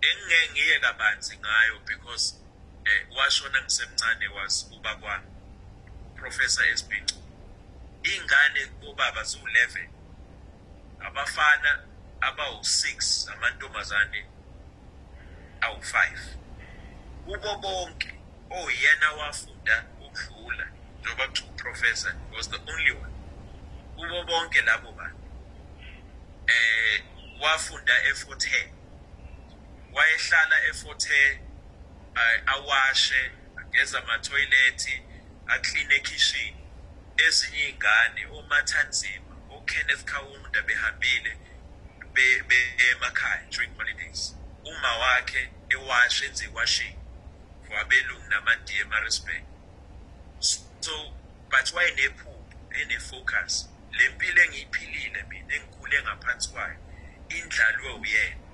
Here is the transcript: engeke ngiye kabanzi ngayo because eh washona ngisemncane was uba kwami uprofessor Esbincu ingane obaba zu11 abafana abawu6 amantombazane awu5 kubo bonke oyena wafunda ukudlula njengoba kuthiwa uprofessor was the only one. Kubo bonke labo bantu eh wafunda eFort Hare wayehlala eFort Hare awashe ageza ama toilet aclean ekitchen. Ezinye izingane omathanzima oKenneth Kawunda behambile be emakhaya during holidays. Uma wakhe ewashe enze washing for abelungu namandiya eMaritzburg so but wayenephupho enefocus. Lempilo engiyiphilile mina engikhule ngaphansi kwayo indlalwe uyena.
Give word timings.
engeke 0.00 0.50
ngiye 0.52 0.80
kabanzi 0.80 1.38
ngayo 1.38 1.78
because 1.86 2.34
eh 2.84 3.06
washona 3.16 3.62
ngisemncane 3.62 4.28
was 4.28 4.70
uba 4.72 4.94
kwami 4.96 5.26
uprofessor 6.12 6.68
Esbincu 6.68 7.16
ingane 8.02 8.62
obaba 8.88 9.22
zu11 9.22 9.88
abafana 11.00 11.84
abawu6 12.20 13.32
amantombazane 13.32 14.26
awu5 15.60 16.18
kubo 17.24 17.56
bonke 17.56 18.14
oyena 18.50 19.12
wafunda 19.12 19.84
ukudlula 20.00 20.66
njengoba 21.00 21.28
kuthiwa 21.28 21.50
uprofessor 21.50 22.14
was 22.32 22.50
the 22.50 22.56
only 22.72 22.92
one. 22.92 23.14
Kubo 23.96 24.24
bonke 24.24 24.60
labo 24.62 24.92
bantu 24.92 25.18
eh 26.46 27.04
wafunda 27.40 27.92
eFort 28.04 28.46
Hare 28.48 28.77
wayehlala 29.92 30.56
eFort 30.70 31.08
Hare 31.08 32.42
awashe 32.46 33.30
ageza 33.56 33.98
ama 34.02 34.18
toilet 34.18 35.02
aclean 35.46 35.90
ekitchen. 35.92 36.54
Ezinye 37.16 37.68
izingane 37.68 38.26
omathanzima 38.26 39.34
oKenneth 39.50 40.04
Kawunda 40.04 40.62
behambile 40.62 41.36
be 42.14 42.58
emakhaya 42.90 43.50
during 43.50 43.74
holidays. 43.76 44.34
Uma 44.64 44.98
wakhe 44.98 45.48
ewashe 45.70 46.26
enze 46.26 46.46
washing 46.54 46.96
for 47.66 47.76
abelungu 47.76 48.28
namandiya 48.30 48.80
eMaritzburg 48.80 49.42
so 50.40 51.12
but 51.50 51.72
wayenephupho 51.74 52.44
enefocus. 52.80 53.68
Lempilo 53.92 54.42
engiyiphilile 54.42 55.22
mina 55.28 55.54
engikhule 55.54 56.02
ngaphansi 56.02 56.48
kwayo 56.48 56.76
indlalwe 57.28 57.92
uyena. 57.92 58.47